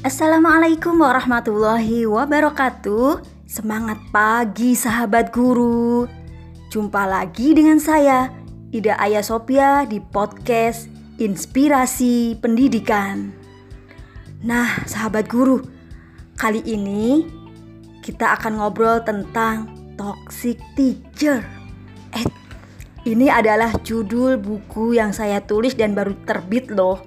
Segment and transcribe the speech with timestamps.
[0.00, 3.20] Assalamualaikum warahmatullahi wabarakatuh.
[3.44, 6.08] Semangat pagi sahabat guru.
[6.72, 8.32] Jumpa lagi dengan saya
[8.72, 10.88] Ida Ayah Sophia di podcast
[11.20, 13.28] Inspirasi Pendidikan.
[14.40, 15.68] Nah, sahabat guru,
[16.40, 17.28] kali ini
[18.00, 19.68] kita akan ngobrol tentang
[20.00, 21.44] toxic teacher.
[22.16, 22.24] Eh,
[23.04, 27.04] ini adalah judul buku yang saya tulis dan baru terbit loh.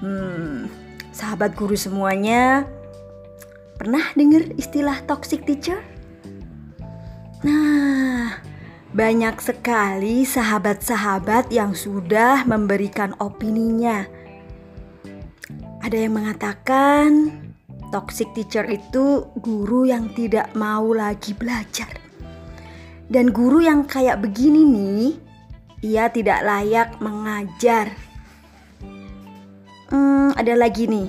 [0.00, 2.68] Hmm, Sahabat guru semuanya,
[3.80, 5.80] pernah dengar istilah toxic teacher?
[7.40, 8.36] Nah,
[8.92, 14.04] banyak sekali sahabat-sahabat yang sudah memberikan opininya.
[15.80, 17.32] Ada yang mengatakan
[17.88, 21.96] toxic teacher itu guru yang tidak mau lagi belajar.
[23.08, 25.16] Dan guru yang kayak begini nih,
[25.80, 28.05] ia tidak layak mengajar
[29.86, 31.06] Hmm, ada lagi nih.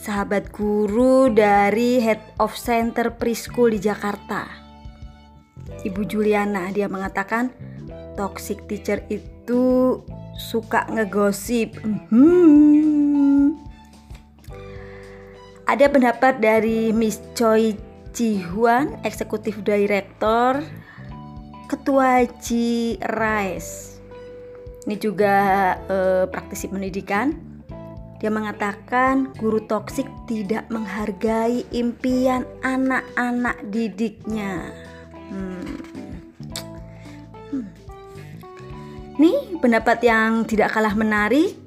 [0.00, 4.48] Sahabat guru dari Head of Center Preschool di Jakarta.
[5.84, 7.52] Ibu Juliana dia mengatakan
[8.16, 10.00] toxic teacher itu
[10.40, 11.76] suka ngegosip.
[12.08, 13.60] Hmm.
[15.68, 17.76] Ada pendapat dari Miss Choi
[18.16, 20.64] Jihuan, Eksekutif Director,
[21.68, 22.48] Ketua G
[23.04, 24.00] Rice.
[24.88, 25.36] Ini juga
[25.76, 27.51] eh, praktisi pendidikan
[28.22, 34.70] dia mengatakan guru toksik tidak menghargai impian anak-anak didiknya.
[35.26, 35.74] Hmm.
[37.50, 37.66] Hmm.
[39.18, 41.58] Nih pendapat yang tidak kalah menarik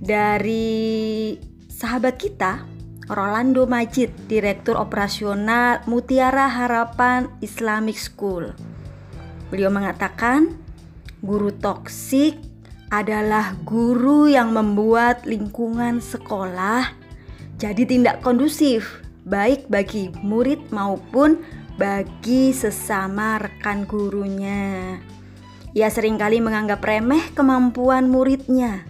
[0.00, 1.36] dari
[1.68, 2.64] sahabat kita
[3.12, 8.48] Rolando Majid, Direktur Operasional Mutiara Harapan Islamic School.
[9.52, 10.56] Beliau mengatakan
[11.20, 12.53] guru toksik
[13.02, 17.04] adalah guru yang membuat lingkungan sekolah
[17.54, 21.38] jadi tidak kondusif, baik bagi murid maupun
[21.78, 24.98] bagi sesama rekan gurunya.
[25.74, 28.82] Ia sering kali menganggap remeh kemampuan muridnya,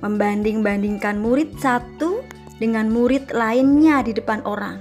[0.00, 2.24] membanding-bandingkan murid satu
[2.56, 4.80] dengan murid lainnya di depan orang.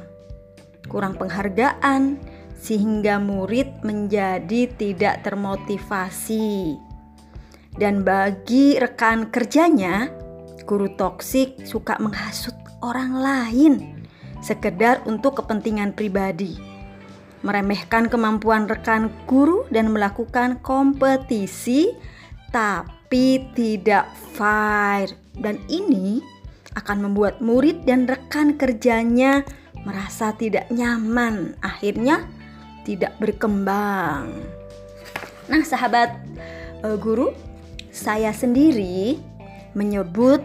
[0.87, 2.15] Kurang penghargaan
[2.55, 6.79] sehingga murid menjadi tidak termotivasi.
[7.75, 10.11] Dan bagi rekan kerjanya,
[10.67, 13.73] guru toksik suka menghasut orang lain
[14.41, 16.57] sekedar untuk kepentingan pribadi.
[17.41, 21.89] Meremehkan kemampuan rekan guru dan melakukan kompetisi
[22.53, 25.09] tapi tidak fair.
[25.31, 26.21] Dan ini
[26.75, 29.41] akan membuat murid dan rekan kerjanya
[29.81, 32.29] merasa tidak nyaman, akhirnya
[32.85, 34.29] tidak berkembang.
[35.49, 36.21] Nah, sahabat
[36.85, 37.33] uh, guru,
[37.91, 39.19] saya sendiri
[39.75, 40.39] menyebut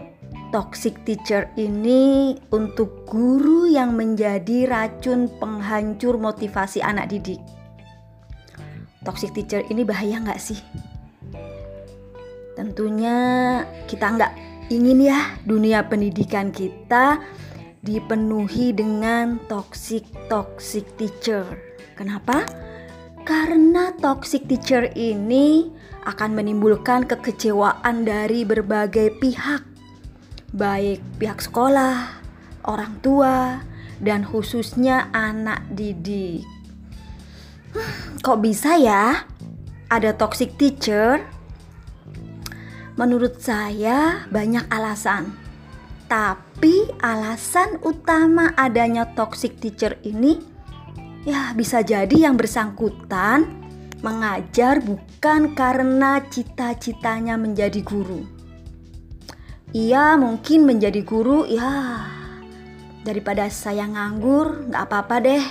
[0.51, 7.39] toxic teacher ini untuk guru yang menjadi racun penghancur motivasi anak didik.
[9.03, 10.59] Toxic teacher ini bahaya nggak sih?
[12.55, 13.17] Tentunya
[13.87, 14.33] kita nggak
[14.67, 17.23] ingin ya dunia pendidikan kita
[17.79, 21.47] dipenuhi dengan toxic toxic teacher.
[21.95, 22.43] Kenapa?
[23.27, 25.67] Karena toxic teacher ini
[26.07, 29.67] akan menimbulkan kekecewaan dari berbagai pihak,
[30.55, 32.23] baik pihak sekolah,
[32.63, 33.59] orang tua,
[33.99, 36.47] dan khususnya anak didik.
[38.23, 39.27] Kok bisa ya
[39.91, 41.19] ada toxic teacher?
[42.95, 45.35] Menurut saya banyak alasan.
[46.07, 50.55] Tapi alasan utama adanya toxic teacher ini
[51.27, 53.51] ya bisa jadi yang bersangkutan
[53.99, 58.23] mengajar bukan karena cita-citanya menjadi guru.
[59.75, 62.07] Ia mungkin menjadi guru ya
[63.03, 65.45] daripada saya nganggur nggak apa-apa deh.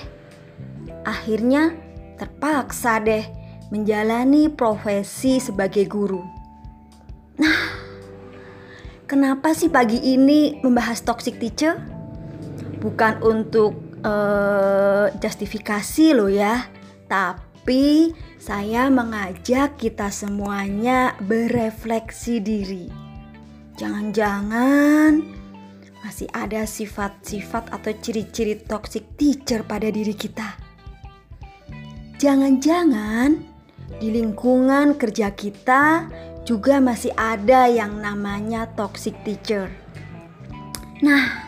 [1.05, 1.77] Akhirnya
[2.17, 3.29] terpaksa deh
[3.69, 6.25] menjalani profesi sebagai guru.
[7.37, 7.61] Nah,
[9.05, 11.77] kenapa sih pagi ini membahas toxic teacher?
[12.81, 16.71] Bukan untuk uh, justifikasi loh ya,
[17.11, 22.87] tapi saya mengajak kita semuanya berefleksi diri.
[23.77, 25.21] Jangan-jangan
[26.07, 30.55] masih ada sifat-sifat atau ciri-ciri toxic teacher pada diri kita.
[32.17, 33.37] Jangan-jangan
[33.99, 36.07] di lingkungan kerja kita
[36.47, 39.69] juga masih ada yang namanya toxic teacher.
[41.03, 41.46] Nah,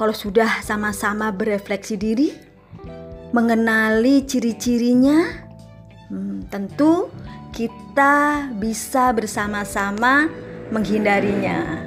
[0.00, 2.32] kalau sudah sama-sama berefleksi diri,
[3.36, 5.50] mengenali ciri-cirinya,
[6.10, 7.06] Hmm, tentu
[7.54, 10.26] kita bisa bersama-sama
[10.74, 11.86] menghindarinya.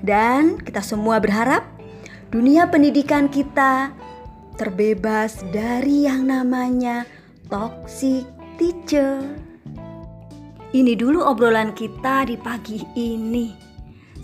[0.00, 1.68] Dan kita semua berharap
[2.32, 3.92] dunia pendidikan kita
[4.56, 7.04] terbebas dari yang namanya
[7.52, 8.24] toxic
[8.56, 9.20] teacher.
[10.72, 13.52] Ini dulu obrolan kita di pagi ini.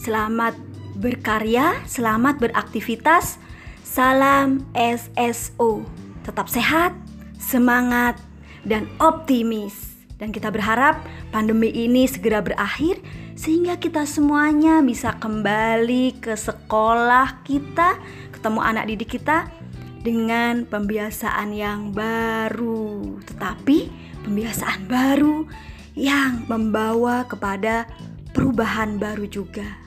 [0.00, 0.56] Selamat
[0.96, 3.36] berkarya, selamat beraktivitas.
[3.84, 5.84] Salam SSO.
[6.24, 6.96] Tetap sehat,
[7.36, 8.18] semangat,
[8.64, 9.94] dan optimis.
[10.16, 12.98] Dan kita berharap pandemi ini segera berakhir
[13.36, 18.00] sehingga kita semuanya bisa kembali ke sekolah kita,
[18.32, 19.52] ketemu anak didik kita
[20.00, 23.20] dengan pembiasaan yang baru.
[23.28, 23.78] Tetapi
[24.24, 25.44] pembiasaan baru
[25.92, 27.84] yang membawa kepada
[28.32, 29.85] perubahan baru juga.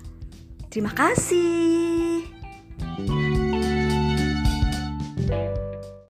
[0.69, 1.98] Terima kasih.